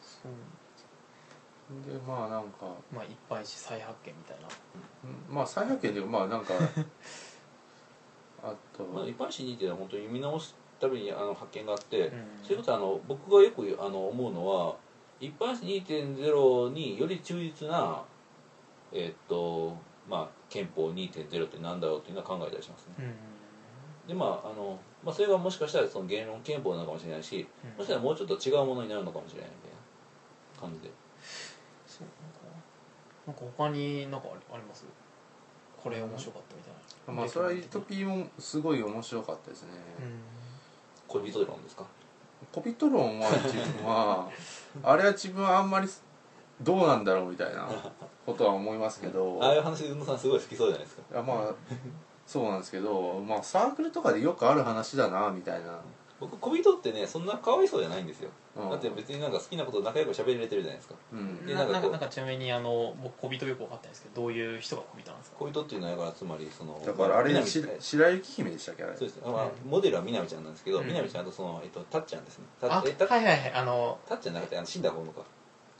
[0.00, 0.32] そう
[1.86, 2.66] でまあなんか。
[2.92, 4.48] まあいっぱいし再発見みたいな。
[5.04, 5.34] うん。
[5.34, 6.54] まあ再発見でまあなんか。
[8.42, 12.10] あと、まあ、一般紙にっていうのは本当に見直すためにあの発見があって、うん。
[12.42, 14.76] そういうことはあの僕がよくあの思うのは
[15.18, 18.02] 一般紙2.0により忠実な
[18.92, 19.74] えっと
[20.06, 22.94] まあ憲法2.0ってなんだろうっていうのは考えたりしますね。
[22.98, 24.08] うん。
[24.08, 27.70] でまああの、まあ、それがもしかしたらその言論憲法なのかもしれないしうん。
[27.70, 30.92] もしかしたらもうちょっと違うものになるのかもしれないみたいな感じで
[31.98, 32.44] そうなんか
[33.26, 34.84] なんか他になんかあります？
[35.82, 37.20] これ面白かったみたいな。
[37.20, 39.70] まあそれはユートピーもすごい面白かったですね、
[41.08, 41.84] 恋人論ですか？
[42.52, 44.28] コビト論は自分は
[44.82, 45.88] あれは自分はあんまり
[46.60, 47.66] どうなんだろうみたいな
[48.26, 49.38] ことは思いますけど。
[49.42, 51.02] ああいう話宇野さんすごい好きそうじゃないですか。
[51.12, 51.54] いやまあ
[52.26, 55.78] そうなんですけどまあサークルとかでよくある話だなみたいな、
[56.20, 58.70] 僕恋人ってねそんなかわいそうじゃないんですよ、うん。
[58.70, 60.94] だって別になんか好きなこと仲良く喋れてるじゃないですか。
[61.12, 61.46] うん。
[61.46, 65.36] ななんでなんかこうかなんかちなみにあの僕小人よく分かったんですけどどういう人が小人なんですか？
[65.40, 68.96] 恋人っていうのはだからつまりそのだからあれまあし南白雪姫でしたっけあれ。
[68.96, 69.70] そうです、まあうん。
[69.70, 70.86] モデルはみなみちゃんなんですけど、うん。
[70.86, 72.44] みなみちゃんとその、えっと、たっちゃんですね。
[72.62, 73.52] あたえたはいはいはい。
[73.52, 75.22] あのたっちゃんなくてあの死んだ方のか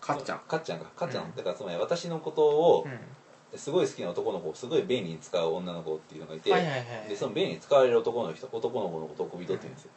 [0.00, 0.38] かっちゃん。
[0.40, 0.86] かっちゃんか。
[0.96, 1.34] かっちゃん、うん。
[1.36, 3.58] だからつまり私のことをう、ん。
[3.58, 7.08] すごい好きな男の子をすごい便利に使う女の子っていうのがいて、はいはいはい。
[7.08, 9.90] でその便利に使われる男の人男の子のことを恋人って言うんですよ、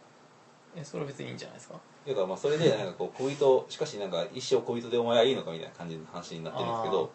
[0.77, 1.75] えそれは別にいいんじゃないですか？
[2.07, 7.11] だからまあそれでなんかこう恋人しかしなんか一生恋人でお前はいいのかみたいな感じの話になってるんですけど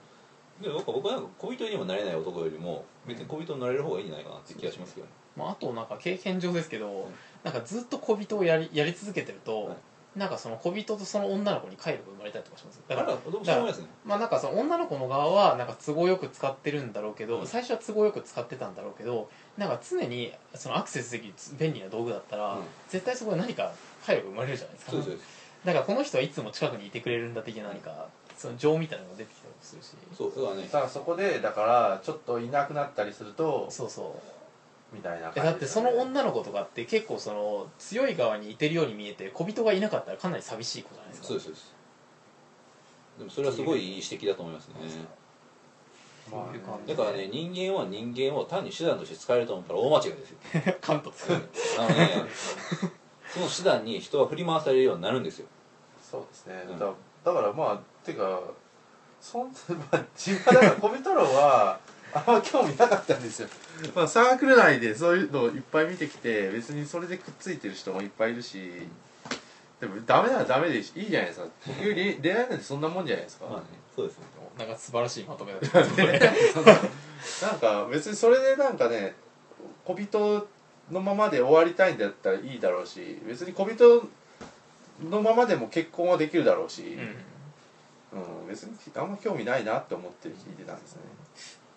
[0.61, 5.13] でも僕僕はなんか恋人にもなれない男よりも別に恋人になれる方がいいんじゃないかなって気がしますけどね。
[5.37, 7.09] まあ、あとなんか経験上ですけど、
[7.43, 9.77] なんかずっと小人をやりやり続けてると、はい。
[10.19, 13.19] なんかその小人とその女の子に快楽が生まれたりとかしますだからね。
[14.05, 17.47] まあなんかその女の子の側はなんか都合よく使ってるんだろうけど、うん。
[17.47, 22.63] 最初は都合よく使ってたんだろうけどなんか常にそのアクセスできる便利な道具だったら、うん。
[22.89, 23.73] 絶対そこで何か
[24.05, 24.93] 快楽生まれるじゃないですか。
[24.93, 25.43] そうですそうです。
[25.65, 29.91] だからこの人はいつも近くにいてくれるんだ的な何かその情みたいなのが出てきたりもするし。
[30.17, 30.63] そうだからね。
[30.65, 34.21] だからそこでだからちょっといなくなったりするとそうそ
[34.93, 34.95] う。
[34.95, 41.29] みたいなえだってその女の子とかって結構その強い側にいてるように見えて小人がいなかったらかなり寂しい子じゃないですか。
[41.29, 41.75] そうですそうです。
[43.19, 44.75] でもそれはすごいいい指摘だと思いますね
[46.31, 50.77] まあだからね人間は人間を単に手段として使えると思ったら大間違いですよ。
[50.81, 51.11] カント。
[51.11, 51.33] つく
[51.79, 52.27] あのね
[53.29, 55.47] その手段に人は振り回されるようになるんですよ。
[56.11, 56.79] そうですね、うん。
[56.79, 56.87] だ
[57.25, 58.41] だからまあてか
[59.21, 59.53] そん、ま
[59.93, 61.81] あ、自分はだからコビトロは
[62.13, 63.49] あんま興味なかったんですよ、
[63.95, 68.87] まあ、サークル内でそういうのをいっぱい見てきて別にそれでくっついてる人もいっぱいいるし
[69.81, 71.47] でもダメならダメでいいじゃないですか。
[71.67, 74.25] 結局恋恋愛なんてそんなもんじゃないですか、まあねそうですね
[74.59, 75.85] なんか素晴らしいまとめだった。
[75.85, 76.21] ん で
[77.43, 79.15] なんか別にそれでなんかね
[79.85, 80.49] 小人
[80.91, 84.09] のままで終わりたいんだったらいいだろうし別に小人
[85.09, 88.43] のままでも結婚はできるだろうし、うん。
[88.43, 91.01] うん、別にあんま興味ないなって思って聞いてたんですね。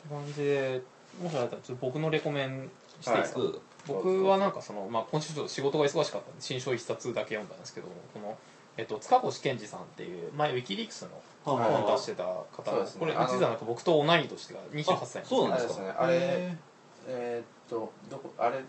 [0.05, 0.81] って感じで
[1.21, 8.37] もしあれだったらちょっと僕のレコメンしていいですか、そう僕はなんかその、まあ、今週ちょっと仕事が忙しかったんで新書一冊だけ読んだんですけどこの、
[8.77, 11.07] えっと、塚越健二さんっていう前ウィキリークス
[11.45, 12.99] のはい本出してた方ですね。
[12.99, 15.93] これあの実はなんか僕と同い年が28歳あそうなんですかね。
[15.97, 16.57] あれへ
[17.07, 18.59] えーっとどこあれ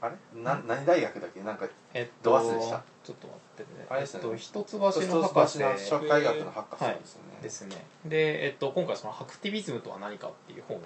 [0.00, 0.42] あれ？
[0.42, 1.42] な何大学だっけ？
[1.42, 2.82] なんかえっとど忘れした？
[3.04, 3.86] ちょっと待ってね。
[3.88, 4.20] あれですね。
[4.22, 7.86] えっと、一橋一の博士の社会学の博士ですよね、ですね。
[8.04, 10.80] で、えっと、今回そのハクティビズムとは何かっていう本を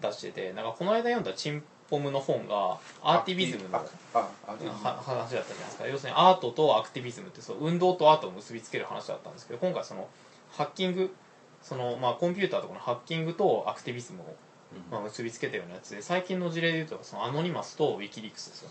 [0.00, 5.86] 出しててなんかこの間読んだチンポムの本がアーティビズムの話だったじゃないですか。
[5.86, 10.08] 要するにアートとアクティビズムってそう運動とアートを結びつける話だったんですけど今回その
[10.52, 11.14] ハッキング
[11.60, 14.24] そのまあコンピューターとかのハッキングとアクティビズムを
[14.90, 18.70] まあ結びつけたようなやつで最近の事例でいうとそのアノニマスとウィキリークスですよ。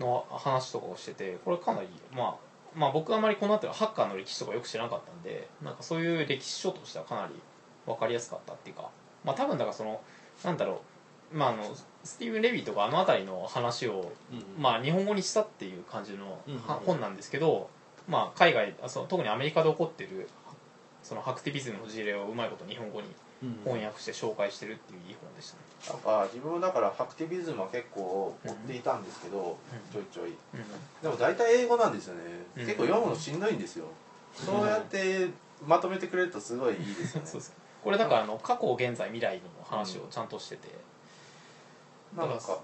[0.00, 2.34] の話とかをしててこれかなりまあ
[2.74, 7.34] まあ僕はあまりこの後はハッカーの歴史とかよく知らなかったんでなんかそういう歴史書としてはかなり
[7.86, 8.88] 分かりやすかったっていうか
[9.24, 10.00] まあ多分だからその
[10.42, 10.82] なんだろ
[11.32, 11.62] うまああの
[12.04, 14.12] スティーブン・レビーとかあの辺りの話を
[14.58, 17.68] まあ日本語にしたっていう感じのうんは本なんですけど、
[18.08, 20.28] まあ海外あその特にアメリカで起こってる
[21.02, 23.08] そのハクティビズムの事例をうまいこと日本語に
[23.64, 25.62] 翻訳して紹介してるっていういい本でしたね。
[25.88, 29.58] なんか自分もだからハクティビズムは結構追っていたんですけど、
[29.92, 30.32] ちょいちょい。
[31.02, 32.20] でも大体英語なんですよね、
[32.56, 32.66] うん。
[32.66, 33.86] 結構読むのしんどいんですよ、
[34.34, 35.28] そうやって
[35.66, 37.26] まとめてくれるとすごいいいですよね。
[37.30, 37.52] そうです。
[37.82, 40.68] これだからあの過去現在未来の話をちゃんとしてて、
[42.16, 42.58] なんかだから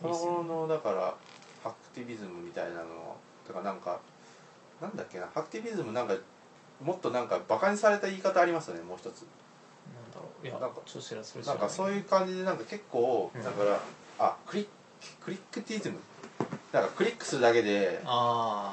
[0.00, 1.14] この頃のだから
[1.62, 3.16] ハクティビズムみたいなの
[3.46, 4.00] とかなんか
[4.80, 6.14] なんだっけなハクティビズムなんか
[6.82, 9.22] もっとなんかバカにされた言い方ありますよねもう一つ。
[9.22, 10.46] うん、なんだろう。
[10.46, 13.44] いやなんかちょっと知らそれ知らなんかそういう感じでなんか結構うん。
[13.44, 13.80] だから、
[14.18, 15.98] あクリッククリックティズム。
[16.72, 18.00] なんかクリックするだけで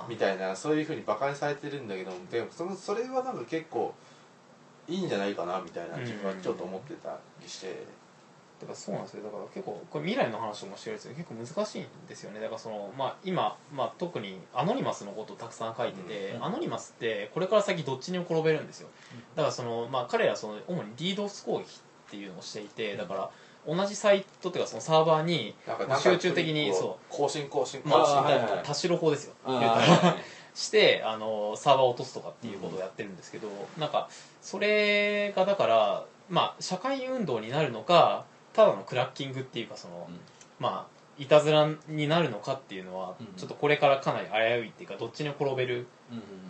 [0.08, 3.94] みたいなそういうふうにバカにされてるんだけどでもそのそれはなんか結構
[4.88, 7.84] いいんじゃないかなみたいな自分はちょっと思ってたりして、
[8.60, 9.24] だからそうなんですよ。
[9.24, 12.40] だから結構これ未来の話もしてるんですけど結構難しいんですよね。
[12.40, 16.46] だからその、まあ、今、まあ、特にアノニマスのことをたくさん書いてて、うん。
[16.46, 18.90] アノニマスってこれから先どっちにも転べるんですよ。
[19.36, 21.66] だからその、まあ、彼らはその主に DDoS 攻撃っ
[22.12, 23.30] ていうのをしていてだから
[23.68, 25.56] 同じサイトっていうかそのサーバーに
[26.02, 27.06] 集中的にこそう。
[27.10, 28.64] 更新更新更まあ、新あーはいはい。
[28.64, 29.34] 田代法ですよ。
[29.46, 30.16] あ言うたら。
[30.16, 30.18] ー
[30.56, 34.10] してあのサーバーを落とすとかっていうことをやってるんですけど、なんか
[34.42, 40.20] それがだからまあ社会運動になるのかただのクラッキングっていうかその、うん。
[40.60, 45.86] まあいたずらになるのかっていうのは、うんちょっとこれからかなり危ういっていうかどっちにも転べる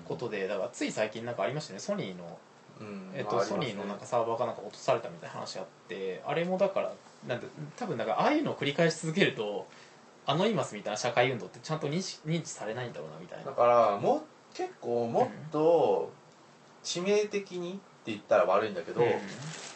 [0.07, 1.79] ことでだからつい最近なんかありましたね。
[1.79, 2.37] ソニーの、
[2.79, 3.11] うん。
[3.13, 6.93] えっとソニーのなんかサーバーがなんか落とされたみたいな話があってあれもだから
[7.27, 9.67] なんて多分なんかああいうのを繰り返し続けると
[10.25, 13.45] アノニマスみたいな社会運動ってちゃんと認識認知されないんだろうなみたいな。
[13.45, 16.11] だからも結構もっと
[16.83, 17.79] 致命的に
[18.11, 19.09] 言ったら悪いんだけど、うん。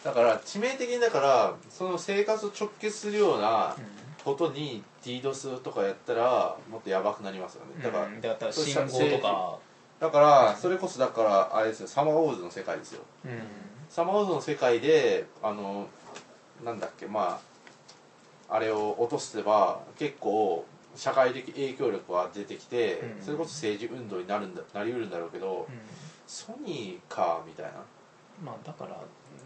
[0.04, 3.76] だから致命的にだからその生活を直結するような
[4.24, 7.84] ことに DDoS とかやったらもっとやばくなりますよね。
[7.84, 8.08] だか
[8.46, 9.58] ら、信号とか、
[10.00, 13.02] だからそれこそだからあれですよサマーウォーズの世界ですよ。
[13.26, 13.32] うん。
[13.90, 15.88] サマーウォーズの世界であの
[16.64, 17.40] なんだっけま
[18.50, 20.66] ああれを落とせば結構
[20.96, 23.24] 社会的影響力が出てきて、うん。
[23.24, 25.68] それこそ政治運動になるんだなりうるんだろうけど、
[26.28, 27.72] ソニーかみたいな
[28.44, 29.02] まあだから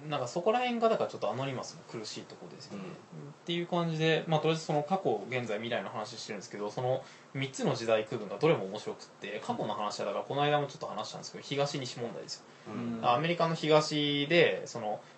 [0.08, 3.30] なんかそこら辺がだからちょっとアノニマスの苦しいところですよね、うん。
[3.30, 7.04] っていう感じでまあとりあえずその過去現在未来の話してるんですけどその
[7.36, 12.44] 3つの時代区分がどれも面白くって過去の話はだからこの間もちょっと話したんですけど東西問題ですよ。
[12.74, 13.10] うん。
[13.10, 14.66] アメリカの東で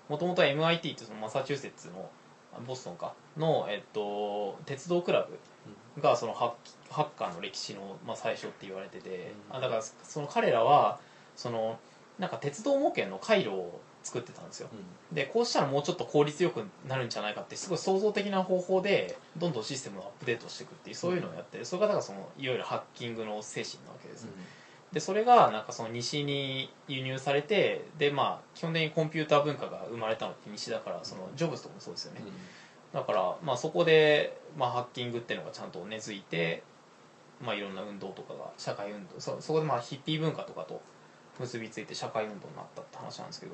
[0.07, 2.09] もともと MIT ってそのマサチューセッツの
[2.53, 3.13] あボストンか。
[3.37, 5.27] の、えっと、鉄道クラ
[5.95, 9.57] ブがそのハッハッカーの歴史の、まあ、最初って言われてて、うん。
[9.57, 10.99] あだからその彼らは
[11.35, 11.79] その
[12.19, 14.69] なんか鉄道模型の回路を作ってたんですよ。
[15.11, 24.27] でこうしたらもうちょっと効率よくなるんじゃないかってすごい創造的な方法でどんどんシステムをアップデートしていくっていうそういうのをやってそれがだからそのいわゆるハッキングの精神なわけです、
[24.91, 32.21] でそれがなんかその西に輸入されてでまあ基本的にコンピューター文化が生まれたのって西だからそのジョブズとかもそうですよね、
[32.93, 36.63] だからまあそこで、まあ、ハッキングっていうのがちゃんと根付いて、
[37.43, 40.81] まあ、いろんな運動とかが社会運動そそこでまあヒッピー文化とかと
[41.39, 43.53] 結びついて社会運動になったって話なんですけど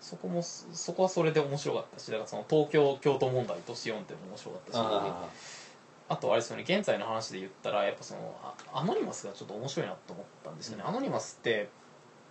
[0.00, 5.28] そこもそそこはそれで面白かったしだからその東京京都問題として読んでも面白かったしあ
[6.08, 11.68] あとあれですよね現在の話で言ったらやっぱそのあアノニマスがちょっと面白いなと思ったんですよね、アノニマスって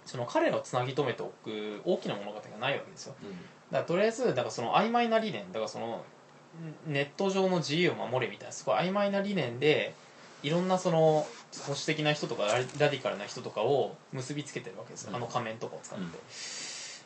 [0.06, 3.16] その彼らをつなぎ止めておく大きな物語がないわけですよ。
[3.24, 3.32] ーうん。
[3.32, 6.04] だからとりあえずだからその曖昧な理念だからその
[6.88, 9.94] んネット上の自由を守れみたいなすごい曖昧な理念で
[10.44, 11.26] いろんなその保
[11.70, 15.16] 守的な人とかララディカルな人とかを結びつけてるわけですよ、うん。
[15.18, 16.12] あの仮面とかを使って、うん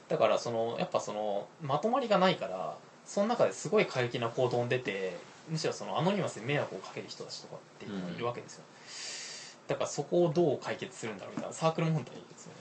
[0.07, 5.17] だからそのやっぱそのまとまりがないからその中ですごい過激な行動に出て
[5.49, 8.63] むしろそのアノニマスに迷惑をかける人たちとかっていうのがいるわけですよ、
[9.67, 12.59] だからそこをどう解決するんだろうみたいなサークル問題ですよね。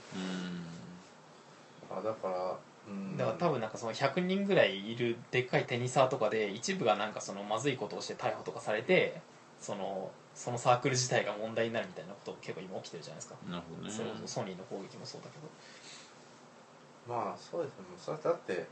[1.91, 1.97] うん。
[1.99, 2.57] あだから
[2.87, 3.17] うん。
[3.17, 9.19] だから多分なんかその100人ぐらいいるでっかいテニサーとかで一部がなんかそのまずいことをして逮捕とかされて
[9.59, 13.89] そのそのサークル自体が問題になるみたいなことが結構今起きてるじゃないですか、なるほどね。
[13.89, 17.85] それこそソニーの攻撃もそうだけど、まあそうですね。
[17.97, 18.65] それだってうん。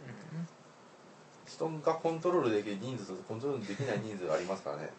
[1.46, 4.90] 人がコントロールできる人数とコントロールできない人数がありますからね。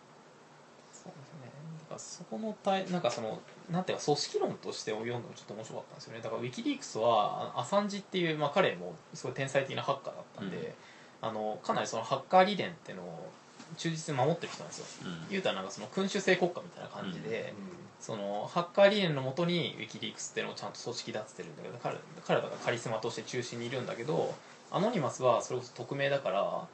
[0.93, 1.51] そうですね。
[1.81, 6.21] だからそこの対なんかそのなんていうか組織論として読んでもちょっと面白かったんですよね。
[6.21, 10.75] だからウィキリークスはあアサンジっていう、まあ、彼もすごい天才的なハッカーだったんで、
[11.23, 13.31] あのかなりそのハッカー理念っていうのを
[13.77, 14.87] 忠実に守ってる人なんですよ。
[15.05, 15.29] うん。
[15.31, 21.97] 言うたらなんかその君主制国家みたいな感じで、うそのハッカー理念のもとにウィキリークスっていうのをちゃんと組織立ててるんだけど彼
[22.27, 24.35] 彼らがカリスマとして中心にいるんだけど
[24.71, 26.67] アノニマスはそれこそ匿名だから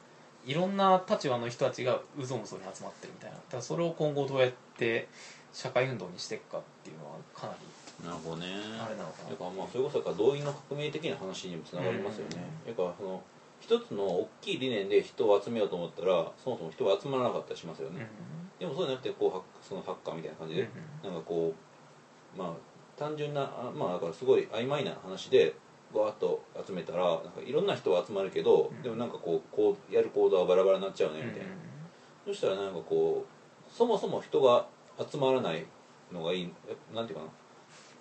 [0.45, 3.37] いろんな立場の人たちがうぞうむぞに集まってるみたいな。
[3.37, 5.07] だからそれを今後どうやって
[5.53, 8.47] 社会運動にしていくかっていうのはかなりなるほどね。
[8.79, 13.21] あれなのかなだからまあそれこそ動員の革命的な話にもつながりますよね、だからその
[13.61, 17.95] 一つの大きい理念で人を集めようと思ったらそもそも人が集まらなかったりしますようん。
[17.95, 18.07] ね、
[18.59, 20.67] でもそうじゃなくてこうハッそのハッカーみたいな感じで、
[21.03, 21.53] なんかこ
[22.35, 22.53] うまあ
[22.99, 25.53] 単純なあまあだからすごい曖昧な話で
[25.93, 28.81] わーっと集めたらなんかいろんな人が集まるけど、うん。
[28.81, 31.47] でもなんかこうこうやる行動はバラバラになっちゃうねうんみたいな、
[32.25, 34.65] そしたらなんかこうそもそも人が
[35.11, 35.65] 集まらない
[36.11, 37.31] のがいいえなんていうかな。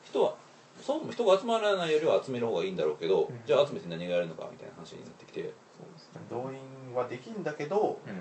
[0.02, 0.34] 人は
[0.80, 3.40] そもそも人が集まらないよりは集める方がいいんだろうけど、うん。
[3.46, 6.20] じゃあ集めて何がやるのかみたいな話になってきて、そうですね。
[6.30, 8.20] 動員はできんだけどうん。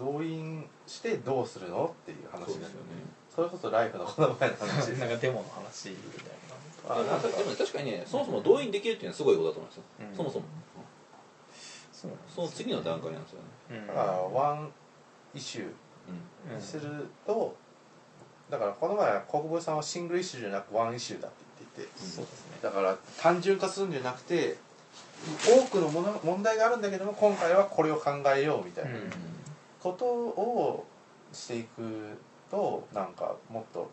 [0.00, 2.70] 動員してどうするのっていう話ですよね。
[3.28, 6.50] それこそライフのこの前の話 なんかデモの話みたいな。
[6.88, 10.16] あなんかでも確かにねそもそも動員できるっていうのはすごいことだと思いますよ、うん。
[10.16, 10.44] そもそも、
[11.92, 13.86] そうなんですその次の段階なんですよね、うん。
[13.86, 14.72] だからワン
[15.34, 17.54] イシューにすると
[18.48, 21.88] だからこの前は国分さんはシングルイシューじゃなくワンイシューだって言って。
[21.96, 22.58] そうですね。
[22.62, 24.58] だから単純化するんじゃなくて
[25.46, 29.10] 多くのもの問題があるんだけども今回はこれを考えようみたいなうん
[29.80, 30.86] ことを
[31.32, 32.18] していく
[32.50, 33.90] となんかもっと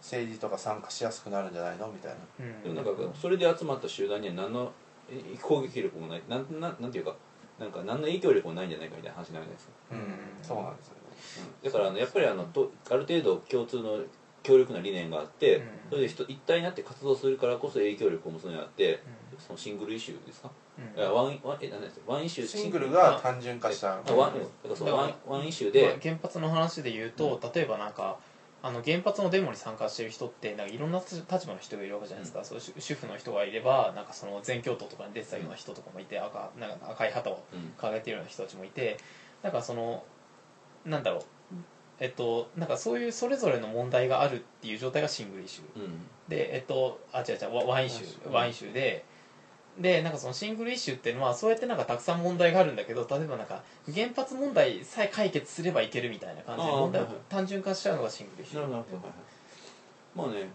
[0.00, 2.18] 政治とか参加しやすくなるんじゃないのみたいな。
[2.40, 2.62] うん。
[2.62, 4.72] でもなんかそれで集まった集団には何の
[5.10, 6.22] え攻撃力もない。
[6.28, 7.16] なんなんなんていうか
[7.58, 9.98] なんか何の影響力もないんじゃないかみたいな話になるじゃないですか、うん。
[10.42, 11.50] そうなんですよね。
[11.64, 13.98] だからあのやっぱりあのとある程度共通の
[14.48, 15.62] 強力な理念があって、うん。
[15.90, 19.02] それで人一体になって活動するからこそ影響力を持つのにあって、
[19.38, 20.50] そのシングルイシューですか、
[20.96, 24.28] ワンワンえ何ですかワンイシューシングルが単純化したあワンだか
[24.70, 28.18] らそのワンワンイシューで、まあ原発の話で言うと、例えばなんか
[28.62, 37.72] あの原発のデモに参加してる人ってなんかいろんな立場の人がいるわけじゃないですか、そう主主婦の人がいればなんかその全共闘とかに出てたような人とかもいて赤なんか赤い旗をうん。
[37.78, 38.98] 掲げてるような人たちもいて
[39.42, 40.02] なんかその
[40.84, 41.22] なんだろう
[42.00, 45.80] えっとなんかそういうそれぞれの問題があるっていう状態がシングルイシュ。
[45.80, 45.92] ーうん。
[46.28, 48.30] でえっとあ違う違うワワンイシュー。
[48.30, 49.04] ワンイシューで。
[49.80, 53.62] でなんかそのシングルイシューっていうのはそうやってなんかたくさん問題があるんだけど例えばなんか
[53.94, 58.68] 原発問題さえ解決すればいけるみたいな感じで問題を単純化しちゃうのがシングルイシュー。
[58.68, 60.50] なるほど、はいはい、まあね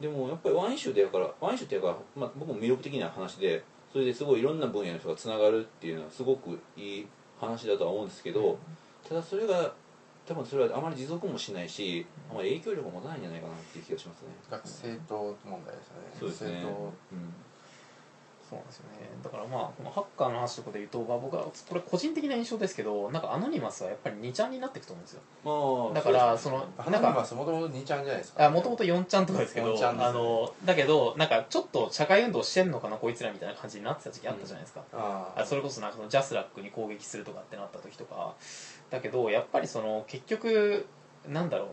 [0.00, 7.06] でもやっぱりワンイシューでやからワンイシューってやから、まあ、僕も魅力的な話でそれですごいいろんな分野の人がつながるっていうのはすごくいい
[7.38, 8.58] 話だとは思うんですけど、
[9.06, 9.72] ただそれが
[10.30, 14.28] 多分それはあまり持続もしないしあまり影響力を持たないんじゃないかなっていう気がしますね。
[14.48, 16.02] 学生党問題ですよね。
[16.20, 16.50] そうですね。
[16.52, 17.34] 学生党うん。
[18.50, 19.10] そうなんですよね。
[19.22, 25.22] だからまあこのハッカーの話とかで言うと、まあ、僕はこれ個人的な印象ですけどなんかアノニマスはやっぱり2ちゃんになっていくと思うんですよ。
[25.44, 28.46] まあだからそのアなんかナニマスもともと2ちゃんじゃないですか。
[28.46, 30.10] あもともと4ちゃんとかですけど4ちゃんですね。
[30.10, 38.34] あのだけどなんかちょっと社会運動してんのかなこいつらみたいな感じになってた時期あったじゃないですか、ああそれこそなんかそのジャスラックに攻撃するとかってなった時とか
[38.90, 40.86] だけどやっぱりその結局
[41.28, 41.68] なんだろう。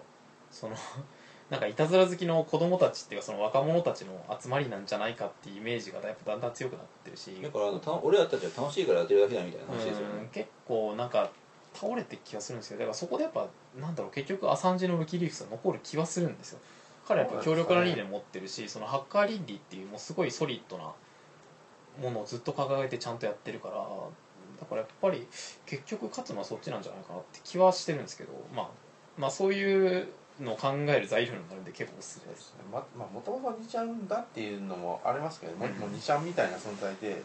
[0.52, 0.76] その
[1.50, 7.42] なんかいたずら好きの子供たちっていうかその若者たちの集まりなんじゃないかっていうイメージがやっぱだんだん強くなってるし。
[7.42, 10.20] だからあのた俺らたちは楽しいからやってるだけだみたいな話ですよね。
[10.22, 11.30] うん結構なんか
[11.74, 12.80] 倒れてる気がするんですよ。
[12.80, 13.48] だからそこでやっぱ
[13.78, 16.60] なんだろう結局アサンジのウィキリーフスが残る気はするんですよ。
[17.08, 20.92] 彼はやっぱ強力な理念持ってるしそのハッカー倫理っていうもうすごいソリッドな
[22.02, 23.88] ものをずっと掲げてちゃんとやってるから
[24.60, 25.28] だからやっぱり
[25.66, 28.68] 結局勝つのはそっちなんじゃないかなって気はしてるんですけどまあ
[29.18, 30.08] まあそういう
[30.42, 32.54] のを考える材料になるんで結構おすすめです。
[32.72, 37.12] ままあもともと2ちゃんだっていうのもありますけど、もうんもう2ちゃんみたいな存在で。
[37.12, 37.18] うん。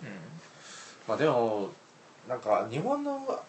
[1.07, 1.71] まあでも
[2.29, 3.45] なんか日本の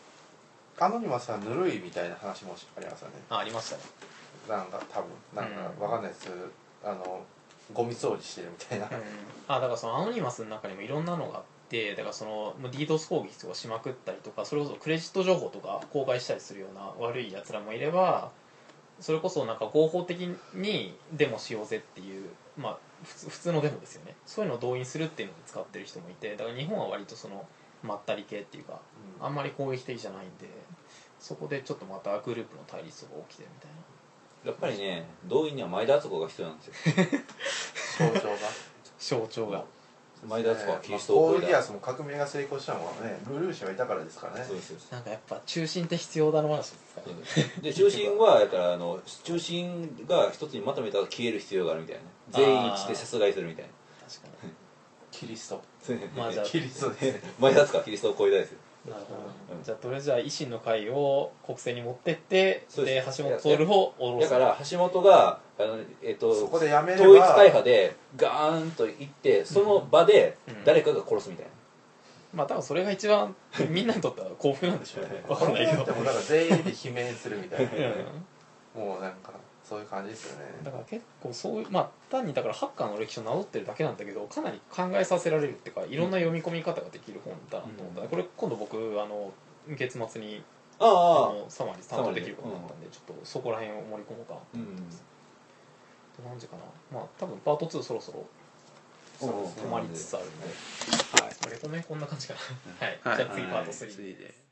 [0.79, 3.15] アノニマスはぬるいみたいな話もありますよね。
[3.29, 3.83] あありましたね。
[4.49, 5.83] なんか多分なんかうん。
[5.83, 6.29] わかんないです。
[6.83, 7.23] あの
[7.73, 8.91] ゴミ掃除してるみたいな、うん。
[9.47, 18.31] あだからそのアノニマスの中にもいろんなのがあってだからそのもう DDoS 攻撃とかしまくったりとかそれこそクレジット情報とか公開したりするような悪いやつらもいれば
[18.99, 24.15] それこそなんか合法的にデモしようぜっていうまあ普通普通のデモですよね。
[24.25, 27.45] そういうのを動員するっていうので使ってる人もいてだから日本は割とその
[27.81, 28.79] まったり系っていうか
[29.19, 30.47] あんまり攻撃的じゃないんで
[31.19, 33.77] そこでちょっとまたグループの対立が起きてるみたいな。
[34.45, 36.95] やっぱりね動員には前田敦子が必要なんですよ。
[38.13, 38.37] 象徴が。
[38.99, 39.65] 象徴が
[40.27, 44.45] 前田敦子はキリストを超えたルギアスも革命が成功したのはねルルーシュがいたからですからね。
[44.45, 52.01] そうですなんかやっぱ中心って必要だな話ですかそうですで中心はだからあの中心が一つにまとめたら消える必要があるみたいな。
[52.31, 53.71] 全員一致で殺害するみたいな。
[54.07, 54.53] 確かに。
[55.11, 55.61] キリスト。
[56.15, 57.21] まあじゃあキリストですね。
[57.39, 58.59] 前田敦子はキリストを超えたですよ
[58.89, 59.63] なるほど、うん。
[59.63, 64.29] じゃあとりあえずじゃあ維新の会を国政に持ってってで橋本徹を下ろす。
[64.29, 67.03] だから橋本があの、えっとそこでやめれば。
[67.03, 70.63] 統一会派でガーンと行ってその場でうん。
[70.65, 71.51] 誰かが殺すみたいな、
[72.33, 73.35] まあ多分それが一番
[73.69, 75.23] みんなにとっては幸福なんでしょうね。
[75.27, 75.85] 分かんないけど。
[75.85, 77.71] でもなんか全員で罷免するみたいな。
[78.75, 79.31] うもうなんか
[79.63, 80.45] そういう感じですよね。
[80.61, 88.07] んだから結構そういうまあ単にだからハッカーの歴史を名乗ってるだけなんだけどかなり考えさせられるっていうかいろんな読み込み方ができる本だなと思った、うん。
[88.09, 89.31] これ今度僕あの
[89.69, 90.43] 月末に
[90.79, 91.29] ああ。
[91.31, 94.65] あのサマリー担当できることになったんでちょっとそこら辺を盛り込もうかなうんっ
[96.15, 96.99] て感じかな。
[96.99, 98.25] まあ多分パート2そろそろ
[99.19, 102.33] 止まりつつあるんで、はい、レコメンこんな感じか
[102.81, 104.42] な、はい、じゃあ次パート3 3で